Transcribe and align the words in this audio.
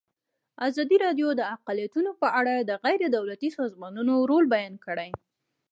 ازادي 0.67 0.97
راډیو 1.05 1.29
د 1.35 1.41
اقلیتونه 1.55 2.09
په 2.21 2.27
اړه 2.39 2.53
د 2.59 2.71
غیر 2.83 3.01
دولتي 3.17 3.49
سازمانونو 3.59 4.13
رول 4.29 4.45
بیان 4.55 4.73
کړی. 4.85 5.09